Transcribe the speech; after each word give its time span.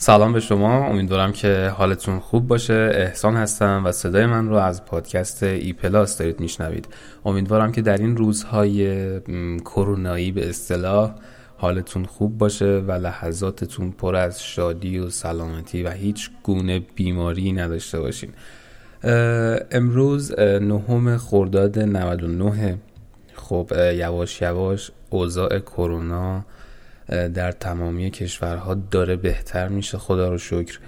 سلام 0.00 0.32
به 0.32 0.40
شما. 0.40 0.86
امیدوارم 0.86 1.32
که 1.32 1.72
حالتون 1.76 2.18
خوب 2.18 2.46
باشه. 2.46 2.90
احسان 2.94 3.36
هستم 3.36 3.82
و 3.84 3.92
صدای 3.92 4.26
من 4.26 4.48
رو 4.48 4.54
از 4.54 4.84
پادکست 4.84 5.42
ای 5.42 5.72
پلاس 5.72 6.18
دارید 6.18 6.40
میشنوید. 6.40 6.88
امیدوارم 7.24 7.72
که 7.72 7.82
در 7.82 7.96
این 7.96 8.16
روزهای 8.16 9.20
کرونایی 9.60 10.32
به 10.32 10.48
اصطلاح 10.48 11.14
حالتون 11.56 12.04
خوب 12.04 12.38
باشه 12.38 12.84
و 12.88 12.92
لحظاتتون 12.92 13.90
پر 13.90 14.16
از 14.16 14.42
شادی 14.42 14.98
و 14.98 15.10
سلامتی 15.10 15.82
و 15.82 15.90
هیچ 15.90 16.30
گونه 16.42 16.78
بیماری 16.94 17.52
نداشته 17.52 18.00
باشین. 18.00 18.30
امروز 19.70 20.38
نهم 20.40 21.16
خرداد 21.16 21.78
99 21.78 22.78
خب 23.34 23.72
یواش 23.94 24.42
یواش 24.42 24.90
اوضاع 25.10 25.58
کرونا 25.58 26.44
در 27.08 27.52
تمامی 27.52 28.10
کشورها 28.10 28.74
داره 28.74 29.16
بهتر 29.16 29.68
میشه. 29.68 29.98
خدا 29.98 30.28
رو 30.28 30.38
شکر 30.38 30.78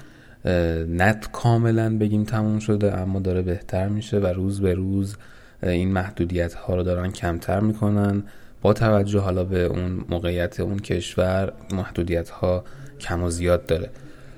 نت 0.88 1.28
کاملا 1.32 1.98
بگیم 1.98 2.24
تموم 2.24 2.58
شده 2.58 2.98
اما 2.98 3.20
داره 3.20 3.42
بهتر 3.42 3.88
میشه 3.88 4.18
و 4.18 4.26
روز 4.26 4.60
به 4.60 4.74
روز 4.74 5.16
این 5.62 5.92
محدودیت 5.92 6.54
ها 6.54 6.74
رو 6.74 6.82
دارن 6.82 7.10
کمتر 7.10 7.60
می‌کنن. 7.60 8.22
با 8.62 8.72
توجه 8.72 9.18
حالا 9.18 9.44
به 9.44 9.64
اون 9.64 10.04
موقعیت 10.08 10.60
اون 10.60 10.78
کشور 10.78 11.52
محدودیت 11.72 12.30
ها 12.30 12.64
کم 13.00 13.22
و 13.22 13.30
زیاد 13.30 13.66
داره. 13.66 13.90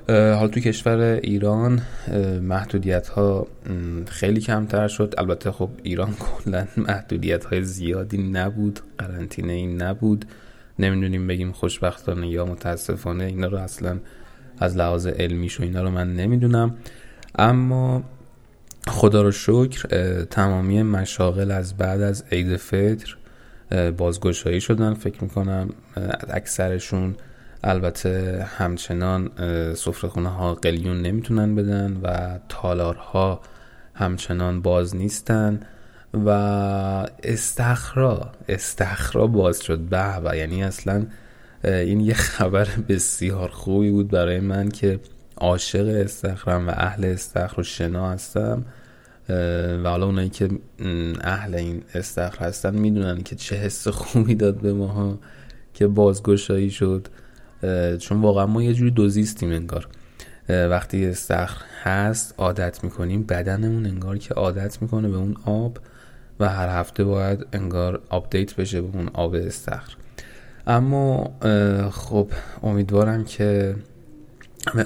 حالا 0.09 0.49
تو 0.49 0.61
کشور 0.61 0.99
ایران 1.23 1.83
محدودیت 2.43 3.09
ها 3.09 3.47
خیلی 4.07 4.41
کمتر 4.41 4.89
شد. 4.89 5.15
البته 5.19 5.53
خب 5.53 5.71
ایران 5.83 6.15
کلا 6.25 6.67
محدودیت 6.77 7.45
های 7.45 7.65
زیادی 7.65 8.19
نبود 8.19 8.81
قرنطینه 8.99 9.53
ای 9.53 9.67
نبود. 9.67 10.25
نمی‌دونیم 10.79 11.27
بگیم 11.27 11.53
خوشبختانه 11.53 12.29
یا 12.29 12.45
متاسفانه 12.45 13.25
اینا 13.25 13.47
رو 13.47 13.59
اصلا 13.59 13.99
از 14.59 14.77
لحاظ 14.77 15.07
علمیش 15.07 15.61
و 15.61 15.63
اینا 15.63 15.83
رو 15.83 15.91
من 15.91 16.17
نمی‌دونم. 16.17 16.75
اما 17.39 18.03
خدا 18.89 19.23
رو 19.23 19.31
شکر 19.31 19.89
تمامی 20.25 20.83
مشاغل 20.83 21.51
از 21.51 21.77
بعد 21.77 22.01
از 22.01 22.25
عید 22.33 22.57
فطر 22.57 23.17
بازگشایی 23.97 24.61
شدن. 24.61 24.95
فکر 24.95 25.23
می‌کنم 25.25 25.69
اکثرشون 26.29 27.15
البته 27.65 28.47
همچنان 28.59 29.31
سفرخونه 29.75 30.29
ها 30.29 30.55
قلیون 30.55 31.03
نمی‌تونن 31.03 31.55
بدن 31.55 32.01
و 32.03 32.39
تالارها 32.49 33.41
همچنان 33.95 34.63
باز 34.63 34.97
نیستن. 34.97 35.61
و 36.15 36.29
استخرا 37.23 38.33
استخرا 38.49 39.27
باز 39.27 39.63
شد. 39.63 39.79
به 39.79 40.21
و 40.25 40.37
یعنی 40.37 40.65
اصلا 40.65 41.07
این 41.65 42.01
یه 42.01 42.15
خبر 42.15 42.69
بسیار 42.89 43.49
خوبی 43.49 43.91
بود 43.91 44.09
برای 44.09 44.41
من 44.41 44.69
که 44.69 45.01
عاشق 45.37 45.87
استخرم 45.87 46.69
و 46.69 46.71
اهل 46.71 47.05
استخر 47.05 47.61
و 47.61 47.65
شنا 47.65 48.11
هستم. 48.11 48.65
و 49.85 49.89
حالا 49.89 50.07
اونایی 50.07 50.29
که 50.29 50.49
اهل 51.21 51.55
این 51.55 51.83
استخر 51.95 52.45
هستن 52.45 52.75
می‌دونن 52.75 53.23
که 53.23 53.37
چه 53.37 53.57
حس 53.57 53.89
خوبی 53.89 54.35
داد 54.35 54.61
به 54.61 54.73
ماها 54.73 55.19
که 55.75 55.87
بازگشایی 55.87 56.71
شد. 56.71 57.09
چون 57.99 58.21
واقعا 58.21 58.47
ما 58.47 58.63
یه 58.63 58.75
جوری 58.75 58.91
دوزیستیم 58.91 59.53
انگار. 59.53 59.89
وقتی 60.49 61.07
استخر 61.07 61.65
هست 61.83 62.35
عادت 62.39 62.85
می‌کنیم 62.85 63.23
بدنمون 63.23 63.87
انگار 63.87 64.19
که 64.19 64.35
عادت 64.35 64.83
می‌کنه 64.83 65.09
به 65.09 65.17
اون 65.17 65.37
آب. 65.47 65.79
و 66.43 66.49
هر 66.49 66.69
هفته 66.69 67.05
باید 67.05 67.47
انگار 67.53 68.03
آپدیت 68.09 68.57
بشه 68.57 68.81
به 68.81 68.97
اون 68.99 69.09
آب 69.13 69.35
استخر. 69.35 69.97
اما 70.67 71.31
خب 71.91 72.29
امیدوارم 72.63 73.25
که 73.25 73.77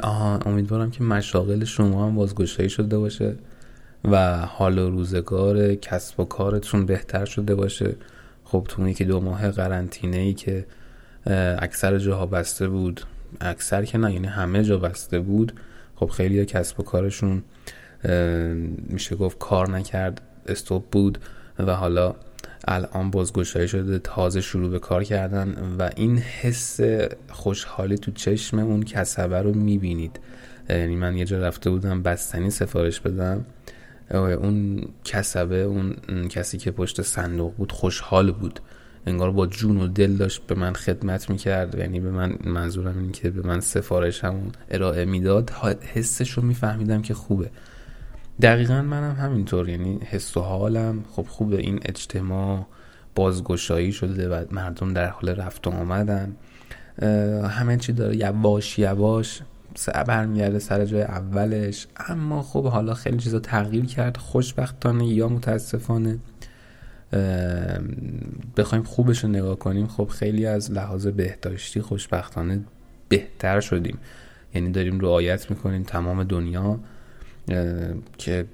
آها 0.03 0.39
امیدوارم 0.39 0.91
که 0.91 1.05
مشاغل 1.05 1.65
شما 1.65 2.07
هم 2.07 2.15
بازگشایی 2.15 2.69
شده 2.69 2.99
باشه 2.99 3.37
و 4.05 4.37
حال 4.37 4.79
و 4.79 4.91
روزگار 4.91 5.75
کسب 5.75 6.21
و 6.21 6.25
کارتون 6.25 6.87
بهتر 6.87 7.25
شده 7.25 7.55
باشه. 7.55 7.97
خب 8.45 8.67
تو 8.69 8.89
یکی 8.89 9.05
دو 9.05 9.21
ماه 9.21 9.51
قرنطینه 9.51 10.17
ای 10.17 10.35
که 10.35 10.67
اکثر 11.59 11.99
جاها 11.99 12.27
بسته 12.27 12.69
بود 12.69 13.01
اکثر 13.41 13.85
که 13.85 13.99
نه 13.99 14.13
یعنی 14.13 14.27
همه 14.27 14.65
جا 14.65 14.79
بسته 14.79 15.21
بود 15.21 15.53
خب 15.97 16.07
خیلی 16.07 16.45
کسب 16.45 16.81
و 16.81 16.83
کارشون 16.83 17.43
میشه 18.89 19.17
گفت 19.17 19.39
کار 19.39 19.71
نکرد 19.71 20.21
استوب 20.47 20.85
بود. 20.91 21.19
و 21.59 21.75
حالا 21.75 22.15
الان 22.69 23.11
بازگشایی 23.11 23.69
شده 23.69 23.99
تازه 23.99 24.41
شروع 24.41 24.71
به 24.71 24.79
کار 24.79 25.05
کردن 25.05 25.77
و 25.79 25.91
این 25.97 26.19
حس 26.19 26.81
خوشحالی 27.29 27.99
تو 27.99 28.11
چشم 28.11 28.59
اون 28.59 28.83
کسبه 28.83 29.43
رو 29.43 29.55
می‌بینید. 29.55 30.21
یعنی 30.71 30.97
من 30.97 31.17
یه 31.17 31.25
جا 31.25 31.39
رفته 31.39 31.71
بودم 31.71 32.03
بستنی 32.03 32.51
سفارش 32.51 33.01
بدم. 33.01 33.45
اون 34.15 34.85
کسبه 35.05 35.57
اون 35.57 35.95
کسی 36.29 36.59
که 36.59 36.71
پشت 36.71 37.03
صندوق 37.03 37.55
بود 37.55 37.73
خوشحال 37.73 38.33
بود. 38.33 38.61
انگار 39.07 39.31
با 39.31 39.47
جون 39.47 39.77
و 39.77 39.87
دل 39.87 40.17
داشت 40.17 40.43
به 40.47 40.55
من 40.55 40.73
خدمت 40.73 41.31
می‌کرد. 41.31 41.75
یعنی 41.75 42.01
به 42.01 42.11
من 42.11 42.39
منظورم 42.45 42.99
این 42.99 43.13
که 43.13 43.31
به 43.31 43.49
من 43.49 43.61
سفارش 43.61 44.25
همون 44.25 44.53
ارائه 44.71 45.05
می‌داد. 45.05 45.51
حسش 45.95 46.31
رو 46.31 46.43
میفهمیدم 46.43 47.03
که 47.03 47.15
خوبه. 47.15 47.51
دقیقا 48.43 48.83
منم 48.83 49.15
همینطور 49.15 49.69
یعنی 49.69 49.99
حس 50.05 50.37
و 50.37 50.41
حالم. 50.41 51.05
خب 51.11 51.27
خوبه 51.29 51.57
این 51.57 51.81
اجتماع 51.85 52.67
بازگشایی 53.15 53.93
شده 53.93 54.29
و 54.29 54.45
مردم 54.51 54.93
در 54.93 55.09
حال 55.09 55.29
رفت 55.29 55.67
و 55.67 55.71
آمدن. 55.71 56.37
همه 57.49 57.77
چی 57.77 57.93
داره 57.93 58.17
یواش 58.17 58.79
یواش 58.79 59.41
برمیگرده 60.07 60.59
سر 60.59 60.85
جای 60.85 61.03
اولش. 61.03 61.87
اما 61.97 62.43
خب 62.43 62.67
حالا 62.67 62.95
خیلی 62.95 63.17
چیزا 63.17 63.39
تغییر 63.39 63.85
کرد. 63.85 64.17
خوشبختانه 64.17 65.07
یا 65.07 65.29
متاسفانه 65.29 66.19
بخوایم 68.57 68.85
خوبش 68.85 69.25
رو 69.25 69.31
نگاه 69.31 69.59
کنیم. 69.59 69.87
خب 69.87 70.09
خیلی 70.09 70.47
از 70.47 70.71
لحاظ 70.71 71.07
بهداشتی 71.07 71.81
خوشبختانه 71.81 72.61
بهتر 73.09 73.61
شدیم. 73.61 73.99
یعنی 74.55 74.71
داریم 74.71 75.01
رعایت 75.01 75.51
می‌کنیم 75.51 75.83
تمام 75.83 76.25
دنیا. 76.25 76.81
که 78.19 78.47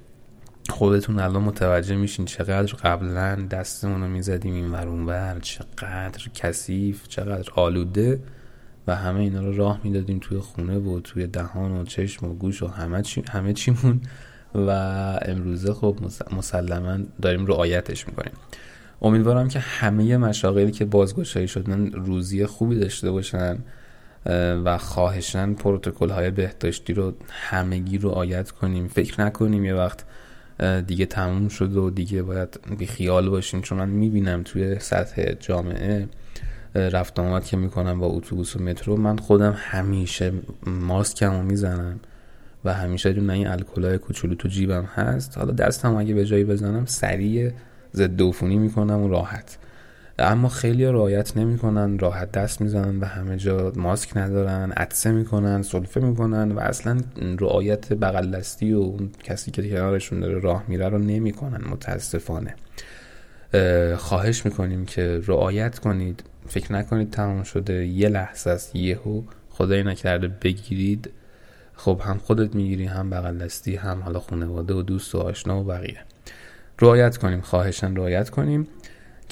خودتون 0.70 1.19
الان 1.19 1.42
متوجه 1.42 1.97
میشین 1.97 2.25
چقدر 2.25 2.75
قبلا 2.75 3.34
دستمون 3.50 4.00
رو 4.00 4.08
می‌زدیم 4.08 4.54
این 4.54 4.70
ورونور 4.70 5.38
چقدر 5.42 6.28
کثیف 6.34 7.08
چقدر 7.08 7.52
آلوده 7.54 8.20
و 8.86 8.97
همه 8.97 9.20
اینا 9.20 9.41
رو 9.41 9.56
راه 9.56 9.81
می‌دادیم 9.84 10.19
توی 10.19 10.38
خونه 10.38 10.78
و 10.78 11.00
توی 11.00 11.26
دهان 11.26 11.70
و 11.72 11.84
چشم 11.84 12.26
و 12.26 12.34
گوش 12.34 12.62
و 12.62 12.66
همه, 12.66 13.02
چی، 13.02 13.22
همه 13.31 13.52
چیمون. 13.52 14.00
و 14.54 14.70
امروزه 15.22 15.72
خب 15.72 15.98
مسلما 16.36 16.98
داریم 17.22 17.47
رعایتش 17.47 18.08
می‌کنیم. 18.08 18.32
امیدوارم 19.02 19.48
که 19.48 19.58
همه 19.58 20.16
مشاغلی 20.16 20.70
که 20.70 20.84
بازگشایی 20.84 21.48
شدن 21.48 21.92
روزی 21.92 22.47
خوبی 22.47 22.78
داشته 22.78 23.10
باشن. 23.10 23.58
و 24.64 24.78
خواهشن 24.78 25.54
پروتکل 25.54 26.10
های 26.10 26.30
بهداشتی 26.30 26.92
رو 26.92 27.12
همگی 27.30 27.98
رو 27.98 28.10
آیت 28.10 28.50
کنیم. 28.50 28.88
فکر 28.88 29.20
نکنیم 29.20 29.64
یه 29.64 29.74
وقت 29.74 30.04
دیگه 30.86 31.06
تموم 31.06 31.48
شد 31.48 31.76
و 31.76 31.90
دیگه 31.90 32.22
باید 32.22 32.60
بی 32.78 32.86
خیال 32.86 33.30
باشیم 33.30 33.60
چون 33.60 33.78
من 33.78 33.88
می‌بینم 33.88 34.42
توی 34.42 34.78
سطح 34.78 35.32
جامعه 35.32 36.08
رفت 36.74 37.18
آمد 37.18 37.44
که 37.44 37.56
می‌کنم 37.56 38.00
با 38.00 38.06
اتوبوس 38.06 38.56
و 38.56 38.62
مترو 38.62 38.96
من 38.96 39.16
خودم 39.16 39.54
همیشه 39.58 40.32
ماسکم 40.66 41.32
رو 41.32 41.42
می‌زنم 41.42 42.00
و 42.64 42.74
همیشه 42.74 43.12
دون 43.12 43.30
این 43.30 43.46
الکلای 43.46 43.98
کوچولو 43.98 44.34
تو 44.34 44.48
جیبم 44.48 44.84
هست. 44.84 45.38
حالا 45.38 45.52
دستم 45.52 45.96
اگه 45.96 46.14
به 46.14 46.24
جایی 46.24 46.44
بزنم 46.44 46.86
سریع 46.86 47.52
ضد 47.94 48.22
عفونی 48.22 48.58
می‌کنم 48.58 49.02
و 49.02 49.08
راحت. 49.08 49.58
اما 50.18 50.48
خیلی 50.48 50.84
رعایت 50.84 51.36
نمی‌کنن 51.36 51.98
راحت 51.98 52.32
دست 52.32 52.60
می‌زنن 52.60 53.00
و 53.00 53.04
همه 53.04 53.36
جا 53.36 53.72
ماسک 53.76 54.16
ندارن 54.16 54.72
عطسه 54.72 55.12
می‌کنن 55.12 55.62
سلفه 55.62 56.00
می‌کنن 56.00 56.52
و 56.52 56.58
اصلا 56.58 57.00
رعایت 57.40 57.92
بغل 57.92 58.31
دستی 58.31 58.72
و 58.72 58.96
کسی 59.25 59.50
که 59.50 59.70
کنارشون 59.70 60.20
داره 60.20 60.38
راه 60.38 60.64
میره 60.69 60.88
رو 60.88 60.98
نمی‌کنن 60.98 61.69
متاسفانه. 61.70 62.54
خواهش 63.96 64.44
می‌کنیم 64.44 64.84
که 64.84 65.20
رعایت 65.26 65.78
کنید. 65.78 66.25
فکر 66.48 66.72
نکنید 66.72 67.10
تمام 67.10 67.42
شده 67.42 67.87
یه 67.87 68.08
لحظه 68.08 68.50
است 68.50 68.76
یهو 68.76 69.22
خدای 69.50 69.82
نکرده 69.82 70.28
بگیرید. 70.28 71.10
خب 71.75 72.00
هم 72.04 72.19
خودت 72.19 72.54
می‌گیری 72.54 72.87
هم 72.87 73.10
بغل 73.10 73.38
دستی 73.38 73.76
هم 73.76 74.00
حالا 74.00 74.20
خانواده 74.20 74.75
و 74.75 74.82
دوست 74.82 75.14
و 75.14 75.19
آشنا 75.19 75.60
و 75.60 75.64
بقیه. 75.64 75.98
رعایت 76.81 77.16
کنیم 77.16 77.40
خواهشن 77.40 77.96
رعایت 77.96 78.31
کنیم. 78.31 78.69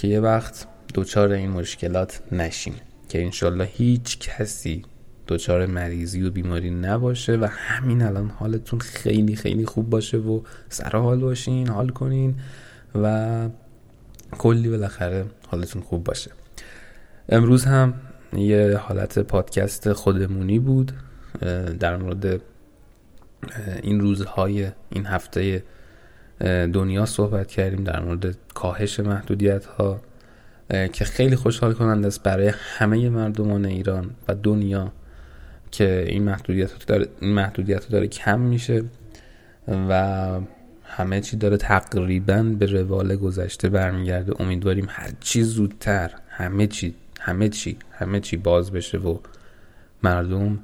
که 0.01 0.09
یه 0.09 0.21
وقت 0.21 0.67
دوچار 0.95 1.33
این 1.33 1.51
مشکلات 1.51 2.21
نشیم. 2.33 2.75
که 3.09 3.25
انشالله 3.25 3.65
هیچ 3.65 4.19
کسی 4.19 4.83
دوچار 5.27 5.67
مریضی 5.67 6.23
و 6.23 6.31
بیماری 6.31 6.71
نباشه 6.71 7.37
و 7.37 7.49
همین 7.51 8.03
الان 8.03 8.31
حالتون 8.31 8.79
خیلی 8.79 9.37
خیلی 9.37 9.67
خوب 9.67 9.91
باشه 9.91 10.19
و 10.19 10.41
سر 10.69 10.97
حال 10.97 11.21
باشین 11.21 11.69
حال 11.69 11.89
کنین 11.89 12.35
و 13.03 13.49
کلی 14.39 14.69
بالاخره 14.69 15.25
حالتون 15.49 15.83
خوب 15.83 16.05
باشه. 16.05 16.31
امروز 17.29 17.65
هم 17.65 17.95
یه 18.33 18.77
حالت 18.77 19.19
پادکست 19.19 19.93
خودمونی 19.93 20.59
بود 20.59 20.93
در 21.81 21.97
مورد 21.97 22.41
این 23.83 24.01
روزهای 24.01 24.71
این 24.91 25.07
هفته 25.07 25.63
دنیا 26.73 27.07
صحبت 27.07 27.49
کردیم 27.49 27.85
در 27.85 28.01
مورد 28.01 28.37
کاهش 28.55 29.01
محدودیت 29.01 29.65
ها 29.65 30.01
که 30.93 31.05
خیلی 31.05 31.37
خوشحال 31.37 31.73
کننده 31.73 32.07
است 32.07 32.23
برای 32.23 32.53
همه 32.55 33.09
مردمان 33.09 33.65
ایران 33.65 34.11
و 34.29 34.35
دنیا 34.35 34.93
که 35.71 36.05
این 36.09 36.23
محدودیت 36.23 36.87
داره, 36.87 37.07
این 37.21 37.35
محدودیت 37.35 37.89
داره 37.89 38.07
کم 38.07 38.41
میشه 38.41 38.85
و 39.69 40.41
همه 40.85 41.21
چی 41.21 41.37
داره 41.37 41.57
تقریبا 41.57 42.43
به 42.43 42.67
روال 42.67 43.17
گذشته 43.17 43.69
برمیگرده. 43.69 44.43
امیدواریم 44.43 44.87
هر 44.89 45.11
چی 45.21 45.43
زودتر 45.43 46.11
همه 46.29 46.67
چی 46.67 46.95
همه 47.21 47.49
چی 47.49 47.77
همه 47.93 48.21
چی 48.21 48.37
باز 48.37 48.71
بشه 48.71 48.99
و 48.99 49.19
مردم 50.03 50.59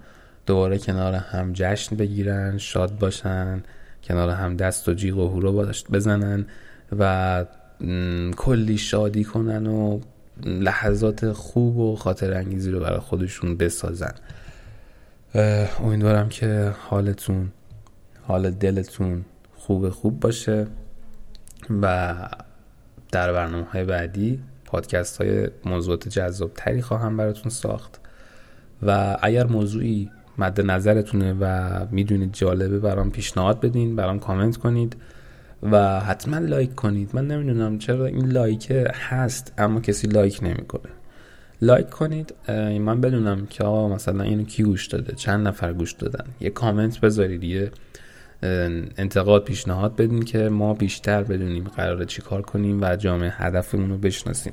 دوباره 0.46 0.79
کنار 0.79 1.14
هم 1.14 1.52
جشن 1.52 1.96
بگیرن 1.96 2.58
شاد 2.58 2.99
باشن. 2.99 3.62
کنار 4.06 4.31
هم 4.31 4.56
دست 4.56 4.88
و 4.88 4.94
جیغ 4.94 5.19
و 5.19 5.29
هورا 5.29 5.53
بزنن 5.93 6.47
و 6.99 7.44
کلی 8.37 8.79
شادی 8.79 9.25
کنن 9.25 9.67
و 9.67 10.00
لحظات 10.44 11.32
خوب 11.32 11.79
و 11.79 11.97
خاطر 11.97 12.35
انگیزی 12.35 12.70
رو 12.70 12.81
برای 12.81 12.99
خودشون 12.99 13.56
بسازن. 13.56 14.14
امیدوارم 15.85 16.29
که 16.29 16.73
حالتون 16.79 17.53
حال 18.23 18.50
دلتون 18.50 19.25
خوب 19.56 19.88
خوب 19.88 20.20
باشه 20.20 20.67
و 21.82 22.14
در 23.12 23.32
برنامه 23.32 23.64
های 23.64 23.85
بعدی 23.85 24.43
پادکست 24.64 25.23
های 25.23 25.49
موضوعات 25.64 26.08
جذاب 26.08 26.50
تری 26.55 26.82
خواهم 26.82 27.17
براتون 27.17 27.50
ساخت. 27.50 28.00
و 28.82 29.17
اگر 29.23 29.47
موضوعی 29.47 30.11
مد 30.38 30.61
نظرتونه 30.61 31.33
و 31.41 31.71
می‌دونید 31.91 32.33
جالبه 32.33 32.79
برام 32.79 33.11
پیشنهاد 33.11 33.61
بدین 33.61 33.97
برام 33.97 34.19
کامنت 34.19 34.56
کنید 34.56 34.97
و 35.62 36.00
حتما 36.00 36.38
لایک 36.38 36.75
کنید. 36.75 37.11
من 37.12 37.27
نمی‌دونم 37.27 37.79
چرا 37.79 38.06
این 38.06 38.27
لایک 38.27 38.73
هست 38.93 39.53
اما 39.59 39.81
کسی 39.81 40.06
لایک 40.06 40.38
نمی‌کنه. 40.43 40.93
لایک 41.62 41.91
کنید. 41.91 42.35
من 42.81 43.00
بدونم 43.00 43.47
که 43.47 43.65
آقا 43.65 43.88
مثلا 43.88 44.25
اینو 44.25 44.44
کی 44.44 44.62
گوش 44.62 44.87
داده؟ 44.87 45.15
چند 45.15 45.49
نفر 45.49 45.73
گوش 45.73 45.93
دادن؟ 45.93 46.25
یه 46.41 46.50
کامنت 46.50 47.00
بذارید 47.00 47.44
یه 47.44 47.71
انتقاد 48.99 49.44
پیشنهاد 49.44 49.97
بدین 49.97 50.23
که 50.23 50.49
ما 50.49 50.75
بیشتر 50.75 51.23
بدونیم 51.23 51.65
قراره 51.65 52.05
چی 52.05 52.23
کار 52.23 52.43
کنیم 52.43 52.82
و 52.82 52.97
جامعه 52.97 53.31
هدفمون 53.31 53.91
رو 53.91 53.99
بشناسیم. 53.99 54.53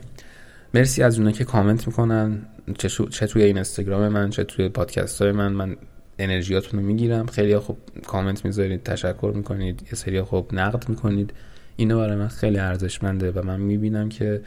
مرسی 0.73 1.03
از 1.03 1.17
اونایی 1.17 1.35
که 1.35 1.43
کامنت 1.43 1.87
می‌کنن 1.87 2.45
چه, 2.77 3.27
توی 3.27 3.43
این 3.43 3.55
اینستاگرام 3.55 4.07
من 4.07 4.29
چه 4.29 4.43
توی 4.43 4.69
پادکست 4.69 5.21
های 5.21 5.31
من. 5.31 5.51
من 5.51 5.75
انرژیاتون 6.19 6.79
رو 6.79 6.85
می‌گیرم. 6.85 7.25
خیلی 7.25 7.57
خوب 7.57 7.77
کامنت 8.07 8.45
می‌ذارید 8.45 8.83
تشکر 8.83 9.31
می‌کنید. 9.35 9.81
یه 9.81 9.93
سری 9.93 10.21
خوب 10.21 10.53
نقد 10.53 10.89
می‌کنید. 10.89 11.33
اینو 11.75 11.97
برای 11.97 12.15
من 12.15 12.27
خیلی 12.27 12.59
ارزشمنده 12.59 13.31
و 13.31 13.41
من 13.45 13.59
می‌بینم 13.59 14.09
که 14.09 14.41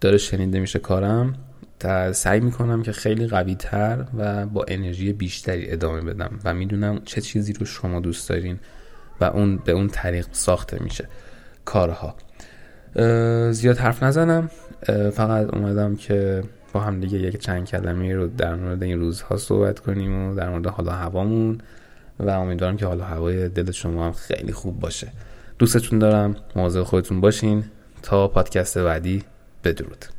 داره 0.00 0.18
شنیده 0.18 0.60
میشه 0.60 0.78
کارم 0.78 1.34
تا 1.78 2.12
سعی 2.12 2.40
می‌کنم 2.40 2.82
که 2.82 2.92
خیلی 2.92 3.26
قوی 3.26 3.54
تر 3.54 4.04
و 4.18 4.46
با 4.46 4.64
انرژی 4.68 5.12
بیشتری 5.12 5.70
ادامه 5.70 6.00
بدم 6.00 6.40
و 6.44 6.54
می‌دونم 6.54 7.00
چه 7.04 7.20
چیزی 7.20 7.52
رو 7.52 7.66
شما 7.66 8.00
دوست 8.00 8.28
دارین 8.28 8.58
و 9.20 9.24
اون 9.24 9.56
به 9.56 9.72
اون 9.72 9.88
طریق 9.88 10.26
ساخته 10.32 10.82
میشه 10.82 11.08
کارها. 11.64 12.16
زیاد 13.52 13.78
حرف 13.78 14.02
نزنم. 14.02 14.50
فقط 15.12 15.54
اومدم 15.54 15.96
که 15.96 16.42
با 16.72 16.80
هم 16.80 17.00
دیگه 17.00 17.18
یک 17.18 17.38
چند 17.38 17.66
کلمه 17.66 18.14
رو 18.14 18.26
در 18.26 18.54
مورد 18.54 18.82
این 18.82 19.00
روزها 19.00 19.36
صحبت 19.36 19.80
کنیم 19.80 20.30
و 20.30 20.34
در 20.34 20.50
مورد 20.50 20.66
حالا 20.66 20.92
هوامون. 20.92 21.58
و 22.20 22.30
امیدوارم 22.30 22.76
که 22.76 22.86
حالا 22.86 23.04
هوای 23.04 23.48
دل 23.48 23.70
شما 23.70 24.06
هم 24.06 24.12
خیلی 24.12 24.52
خوب 24.52 24.80
باشه. 24.80 25.08
دوستتون 25.58 25.98
دارم. 25.98 26.36
مواظب 26.56 26.82
خودتون 26.82 27.20
باشین. 27.20 27.64
تا 28.02 28.28
پادکست 28.28 28.78
بعدی. 28.78 29.24
بدرود. 29.64 30.15